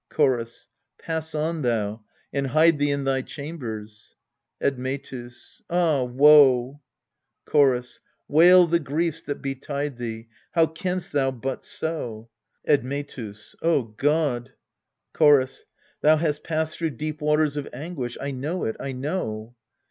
Chorus. 0.09 0.67
Pass 0.97 1.35
on 1.35 1.61
thou, 1.61 2.03
and 2.33 2.47
hide 2.47 2.79
thee 2.79 2.89
In 2.89 3.03
thy 3.03 3.21
chambers. 3.21 4.15
Admetus. 4.59 5.61
Ah 5.69 6.03
woe! 6.05 6.81
Chorus. 7.45 7.99
Wail 8.27 8.65
the 8.65 8.79
griefs 8.79 9.21
that 9.21 9.43
betide 9.43 9.99
thee: 9.99 10.27
How 10.53 10.65
canst 10.65 11.11
thou 11.11 11.29
but 11.29 11.63
so? 11.63 12.31
Admetus. 12.67 13.55
O 13.61 13.83
God! 13.83 14.53
Chorus. 15.13 15.65
Thou 16.01 16.17
hast 16.17 16.43
passed 16.43 16.79
through 16.79 16.97
deep 16.97 17.21
waters 17.21 17.55
of 17.55 17.69
anguish 17.71 18.17
I 18.19 18.31
know 18.31 18.65
it, 18.65 18.75
I 18.79 18.93
know. 18.93 19.55